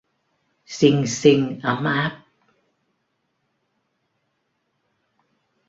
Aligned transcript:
Xinh 0.75 1.07
xinh 1.07 1.59
ấm 1.63 1.83
áp 1.85 2.23